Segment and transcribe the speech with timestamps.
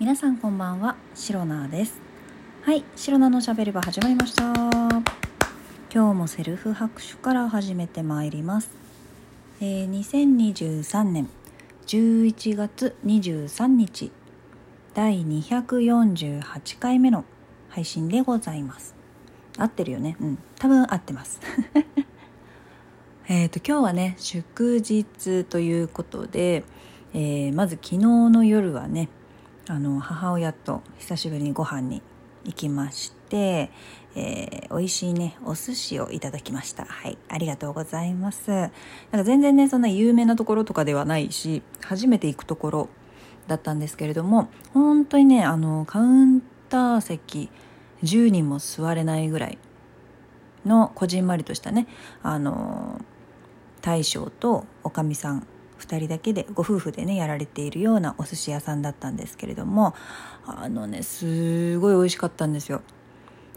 [0.00, 2.00] 皆さんこんばんはシロナです。
[2.62, 4.44] はいシロナのしゃべり場始まりました。
[5.92, 8.70] 今日もセルフ拍手から始めてまいります、
[9.60, 11.28] えー、2023年
[11.86, 14.10] 11月23日
[14.94, 17.26] 第248回目の
[17.68, 18.94] 配信でございます。
[19.58, 20.16] 合ってるよね？
[20.18, 21.40] うん多分合ってます。
[23.28, 26.64] えっと今日はね祝日ということで、
[27.12, 29.10] えー、まず昨日の夜はね
[29.70, 32.02] あの母親と久しぶりにご飯に
[32.44, 33.70] 行きまして、
[34.16, 36.84] えー、美味しいねお寿司をいただきました。
[36.86, 37.16] はい。
[37.28, 38.50] ありがとうございます。
[38.50, 38.70] なん
[39.12, 42.88] か全然ねそんな有名なところとかではないし初めて行くところ
[43.46, 47.48] だったんですけれども本当にねあのカウンター席
[48.02, 49.58] 10人も座れないぐらい
[50.66, 51.86] のこじんまりとしたね
[52.24, 53.00] あの
[53.82, 55.46] 大将とおかみさん
[55.80, 59.94] 2人だけでご夫婦でねやられているようなお寿司屋さんだったんですけれども
[60.46, 62.82] あのねすごい美味しかったんですよ。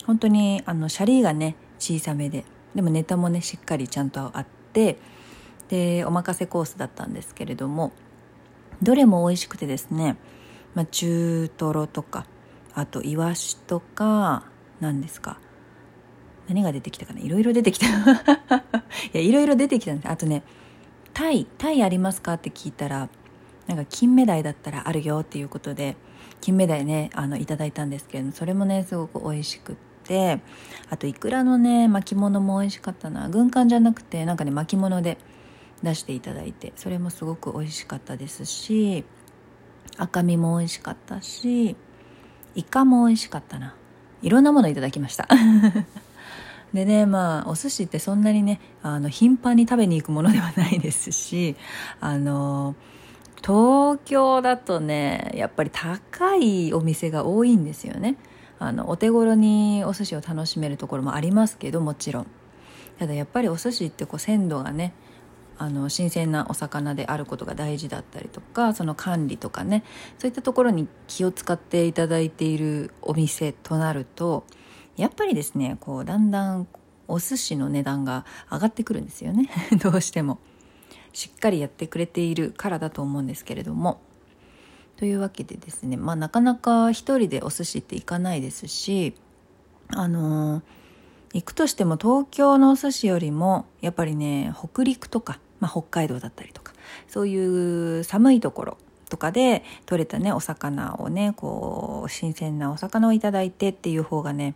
[0.05, 4.97] 本当にあのシャリがね小さめででもネタもねしっかりちゃんとあって
[5.69, 7.93] でお任せコースだったんですけれども
[8.81, 10.17] どれも美味しくてですね、
[10.75, 12.25] まあ、中トロとか
[12.73, 14.43] あとイワシとか
[14.81, 15.39] 何ですか
[16.47, 17.87] 何が出てきたかないろいろ出てきた。
[17.87, 17.91] い
[19.13, 20.09] やいろいろ出てきたんです。
[20.09, 20.43] あとね
[21.13, 23.09] タイタイありますかって聞いたら
[23.67, 25.95] なんか金目鯛だったらあるよっていうことで
[26.41, 30.39] 金目鯛ねあのいただいたんですけれどそれもねすごく美味しくって
[30.89, 33.29] あといくらのね巻物も美味しかったな。
[33.29, 35.17] 軍艦じゃなくてなんかね巻物で
[35.81, 39.05] 出していただいてそれもすごく美味しかったですし
[39.97, 41.75] 赤身も美味しかったし
[42.55, 43.75] イカも美味しかったな。
[44.21, 45.27] いろんなものいただきました。
[46.73, 51.55] でねまあお寿司ってそんなにねあの頻繁に食べに行くものではないですし
[51.99, 52.75] あの
[53.43, 58.17] 東京だとねやっぱり高いお店が多いんですよね。
[58.59, 62.27] あのお手頃にお寿司を楽しめるところもありますけどもちろん。
[62.97, 64.93] ただやっぱりお寿司ってこう鮮度がね
[65.57, 69.83] あの新鮮なお魚であることが大事だったりとかその管理とかね
[70.17, 74.45] そういったところに気を使っていただいているお店となると
[74.97, 76.67] やっぱりですねこうだんだん
[77.07, 79.49] お寿司の値段が上がってくるんですよね。
[79.81, 80.39] どうしても。
[81.11, 84.01] しっかりやってくれているからだと思うんですけれども。
[84.97, 89.15] というわけでですねまあなかなか一人でお寿司って行かないですし
[89.89, 90.63] あのー、
[91.33, 96.73] 行くとしても東京のお寿司よりもやっぱりね北陸とか、まあ、北海道だったりとか
[97.07, 98.77] そういう寒いところ
[99.13, 104.55] とかで取れたねお魚をねこう新鮮なお魚をいただいてっていう方がね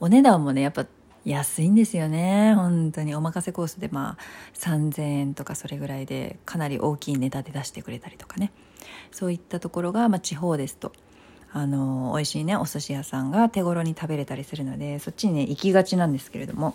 [0.00, 0.86] お値段もねやっぱ
[1.24, 2.54] 安いんですよね。
[2.54, 3.14] 本当に。
[3.16, 4.22] お任せコースでまあ
[4.54, 8.50] 3,000円とかそれぐらいでかなり大きいネタで出してくれたりとかね。
[9.12, 10.92] そういったところが、まあ、地方ですと
[11.52, 16.74] あの美味しいねお寿司屋さんが手頃に食べれたりするのでそっちにね行きがちなんですけれども、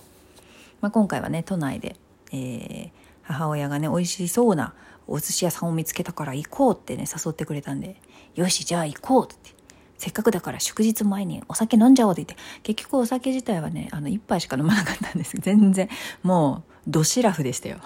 [0.80, 1.98] まあ、今回はね都内で、
[2.32, 2.92] えー、
[3.24, 4.74] 母親がね美味しそうな
[5.08, 8.02] お寿司屋さんを見つけたから行こうってね誘ってくれたんで
[8.36, 9.62] よしじゃあ行こうって
[10.02, 15.90] せっかくだから祝日前にお酒飲んじゃおうって言って、結局お酒自体はね、あの、一杯しか飲まなかったんです 全然、
[16.24, 17.78] もう、ドシラフでしたよ。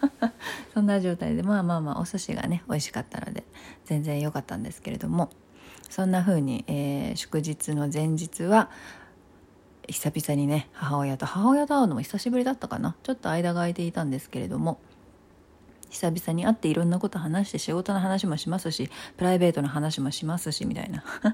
[0.74, 3.42] そんな状態で、まあまあまあ、お寿司がね、美味しかったので、
[3.86, 5.30] 全然良かったんですけれども、
[5.88, 8.68] そんな風に、えー、祝日の前日は、
[9.88, 12.96] 久々にね、母親と、母親と会うのも久しぶりだったかな。
[13.02, 14.78] ちょっと間が空いていたんですけれども、
[15.96, 21.02] 久々に会っていろんなこと話して仕事の話もしますしプライベートの話もしますしみたいな。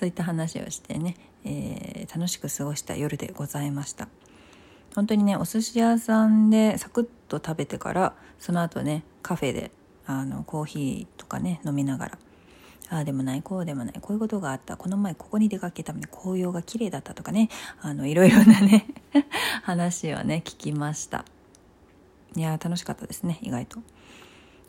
[0.00, 4.08] そういった話をしてね、えー、楽しく過ごした夜でございました。
[4.94, 9.70] 本当にねお寿司屋さんでサクッと食べてからその後ねカフェで
[10.06, 12.18] あのコーヒーとかね飲みながら
[12.88, 17.50] ああでもないこうでもないこういうことがあったこの前ここに出かけたのに紅葉が綺麗だったとかね
[17.82, 18.86] あのいろいろなね
[19.64, 21.26] 話をね聞きました。
[22.36, 23.78] いや楽しかったですね意外と。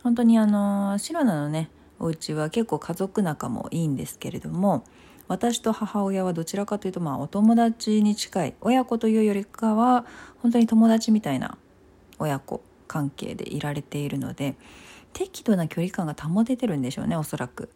[0.04, 4.84] 本当にあのシロナのねお家は結構家族仲もいいんですけれども
[5.28, 10.06] 私と母親はどちらかというとまあお友達に近い親子というよりかは
[10.44, 11.58] 本当に友達みたいな
[12.20, 14.56] 親子関係でいられているので
[15.14, 17.70] 適度な距離感が保ててるんでしょうねおそらく。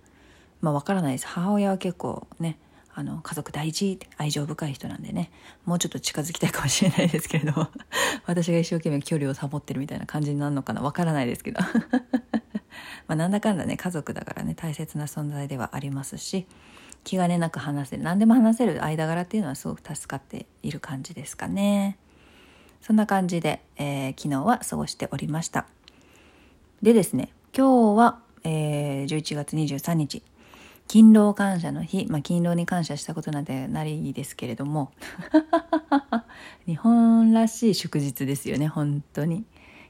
[0.62, 1.28] まあわからないです。
[1.28, 2.60] 母親は結構ね
[3.00, 5.31] あの家族大事って愛情深い人なんでね。
[5.63, 7.69] もうちょっと近づきたいかもしれないですけれども。
[8.28, 10.81] 私が一生懸命距離を保ってるみたいな感じになるのかな。
[10.81, 11.62] わからないですけど。
[13.07, 16.46] まなんだかんだね家族だからね大切な存在ではありますし
[17.06, 21.98] 気兼ねなく話せる何でも話せる間柄っていうのはすごく助かっている感じですかね。
[22.81, 25.68] そんな感じで、えー、昨日は過ごしておりました。
[26.81, 30.22] でですね今日は、えー、11月23日
[30.90, 34.92] 勤労感謝の日、まあ、勤労に感謝したことなんてないですけれども
[36.66, 39.46] 日本らしい祝日ですよね本当に。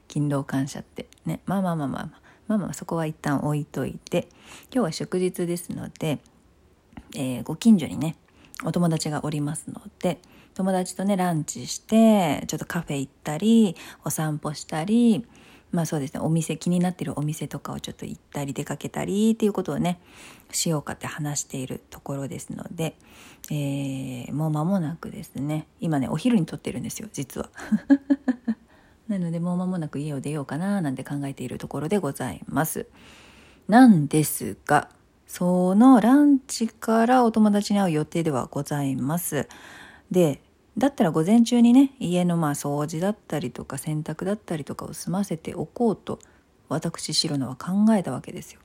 [0.08, 1.06] 勤労感謝って。
[1.24, 1.40] ね。
[1.46, 2.20] まあまあまあまあまあ。
[2.48, 4.28] まあまあそこは一旦置いといて。
[4.72, 6.18] 今日は祝日ですので、
[7.16, 8.16] えー、ご近所にね
[8.64, 10.20] お友達がおりますので
[10.54, 13.74] 友達とねランチしてちょっとカフェ行ったり
[14.04, 15.26] お散歩したり
[15.72, 20.00] まあそうですねお店気になってるお店とかをちょっと行ったり出かけたりっていうことをね
[20.50, 22.96] しようかって話しているところですので、
[23.50, 27.50] えー、もう間もなくですね今ねお昼に撮ってるんですよ実は。
[29.08, 32.86] なのでもう間もなく家を出ようかななんて考えているところでございます。
[33.68, 34.88] なんですが
[35.26, 39.48] そのランチからお友達に会う予定ではございます。
[40.10, 40.40] で
[40.80, 46.18] だったら午前中にね家のまあ掃除だったりとか洗濯だったりとかを済ませておこうと
[46.70, 48.60] 私白野は考えたわけですよ。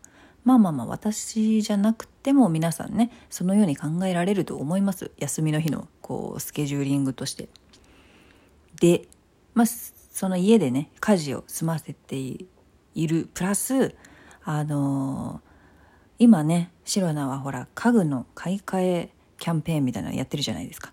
[0.45, 7.50] まあまあまあ私じゃなくても皆さんねそのように考えられると思います休みの日のこうスケジューリングとして。
[8.79, 9.07] で、
[9.53, 12.47] まあ、その家でね家事を済ませてい
[12.95, 13.94] るプラス
[14.44, 15.50] あのー、
[16.19, 20.90] 今ね白菜はほら家具の買い替えキャンペーンみたいなのやってるじゃないですか。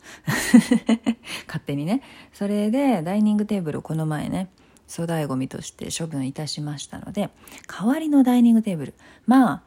[1.47, 2.03] 勝手にね。
[2.33, 4.49] それでダイニングテーブルをこの前ね
[4.89, 7.31] 粗大ごみとして処分いたしましたので
[7.67, 8.95] 代わりのダイニングテーブル。
[9.27, 9.63] まあ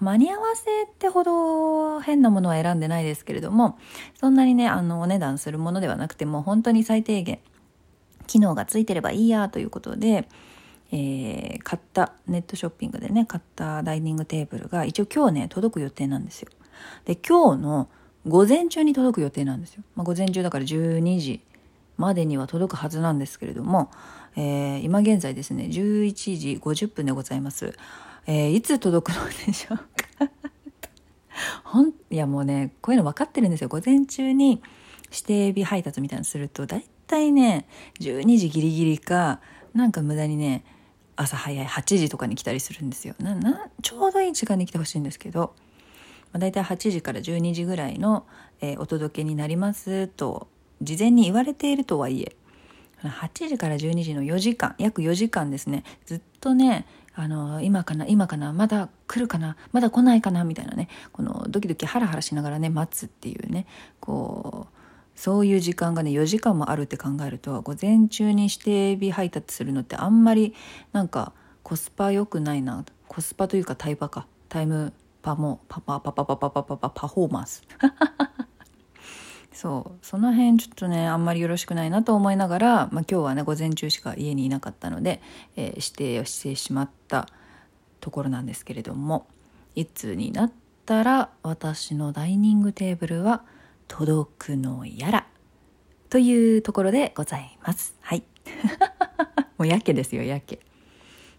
[0.00, 3.78] 間に合わせってほど変なものは選んでないですけれども
[4.14, 7.40] そんなにねあのお値段するものではなくても本当に最低限
[8.26, 10.28] 機能がついてればいいやということで、
[10.92, 16.50] えー、買ったネットショッピングでね買ったダイニングテーブルが一応今日ね届く予定なんですよ。
[17.06, 17.88] で今日の
[18.28, 19.82] 午前中に届く予定なんですよ。
[19.96, 21.40] まあ、午前中だから12時
[21.96, 23.90] までには届くはずなんですけれども、
[24.36, 27.74] えー、今現在ですね11時50分でございます。
[28.26, 30.30] えー、いつ届くのでしょうか
[31.64, 34.62] ほんいやもうねこういうの分かってるんですよ午前中に
[35.10, 37.66] 指定日配達みたいなのすると大体ね
[38.00, 39.40] 12時ギリギリか
[39.74, 40.62] なんか無駄にね
[41.16, 45.54] 朝早い8時とかに来たりするんですよななちょうどいい時間に来てほしいんですけど
[46.32, 48.26] まあ、大体8時から12時ぐらいの、
[48.60, 50.48] えー、お届けになりますと
[50.82, 52.36] 事前に言われているとはいえ
[53.02, 55.84] 8時から12時の4時間約4時間ですね。
[56.04, 56.84] ずっとね
[57.14, 63.66] あの今かな今かなまだ来るかなまだ来ないかなみたいなねこのドキドキハラハラしながらね待つっていうね
[64.00, 70.54] こうそういう時間がね4時間もあるって考えると午前中に指定日配達するのってあんまり
[70.92, 71.32] なんか
[71.64, 74.92] コスパ良くないなコスパというかタイパかタイム
[75.28, 77.62] パもパパパパパパパパパパフォーマンス。
[79.52, 80.06] そう。
[80.06, 85.20] その辺ちょっとねあんまりよろしくないなと思いながら、まあ、今日はね午前中しか家にいなかったので、
[85.56, 87.28] えー、指定をしてしまった
[88.00, 89.26] ところなんですけれども
[89.74, 90.52] いつになっ
[90.86, 93.42] たら私のダイニングテーブルは
[93.86, 95.26] 届くのやら
[96.08, 97.94] というところでございます。
[98.00, 98.22] はい。
[99.58, 100.60] もうやけですよやけ。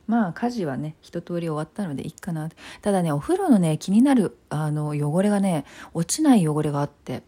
[0.09, 2.49] まあ家事はね一通り終わったのでいいかな
[2.81, 7.21] ただねお風呂のね気になるあの汚れがね落ちない汚れがあって。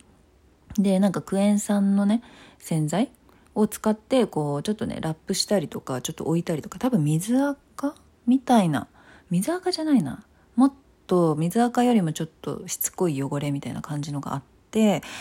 [0.80, 2.24] でなんかクエン酸のね
[2.58, 3.12] 洗剤
[3.54, 7.94] を使ってこうちょっとねラップしたりとかちょっと置いたりとか多分水垢
[8.26, 8.88] みたいな
[9.30, 10.26] 水垢じゃないな。
[10.56, 10.74] もっ
[11.06, 14.61] と水垢よりもちょっとしつこい汚れみたいな感じのがあって。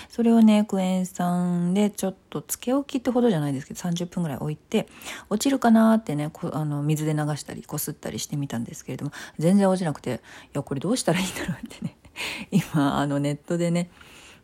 [0.08, 4.86] それをねクエン酸でちょっとつけ置きってほどじゃないですけど30分ぐらい置いて
[5.28, 11.96] 落ちるかなってねあの水で流したりこすったりしてみたんですけれども全然落ちなくていやこれどうしたらいいんだろうってね。
[12.50, 13.90] 今あのネットでね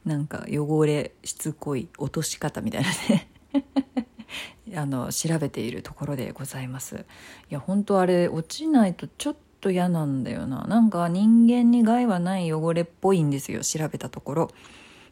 [0.05, 3.29] なんか汚れしつこい落とし方みたいなね。
[4.75, 7.05] あの調べているところでございます。
[7.51, 10.65] いや本当あれ落ちないとちょっと嫌なんだよな。
[10.65, 14.51] なんか人間に害はない汚れっぽいんですよ調べたところ。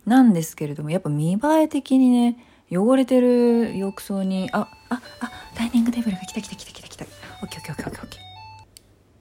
[0.06, 2.36] なんですけれどもやっぱ見栄え的にね
[2.70, 7.04] 汚れてる浴槽にあああダイニングテーブルが来た来た来た来た来た。
[7.42, 8.03] オッケーオッケーオッケー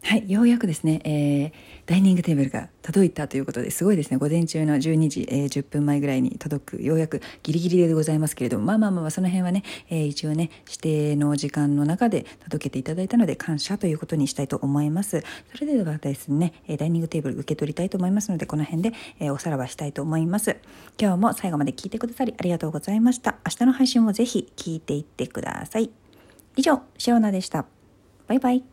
[0.05, 1.51] はいようやくですね、えー、
[1.86, 4.17] ダイニングテーブルが届いたということですごいですね。
[4.17, 15.24] 午前中の12時、えー、10分前ぐらいに届くようやくギリギリでございますけれどもまあまあまあその辺はね、えー、一応ね指定の時間の中で届けていただいたので感謝ということにしたいと思います。
[15.55, 18.91] それではですねダイニングテーブル受け取りたいと思いますのでこの辺で、
[19.22, 20.57] えー、おさらばしたいと思います。
[21.00, 23.38] 今日も最後まで聞いてくださりありがとうございました。
[23.45, 25.89] 明日の配信もぜひ聞いていってください。
[26.57, 27.65] 以上シロナでした。
[28.27, 28.72] バイバイ。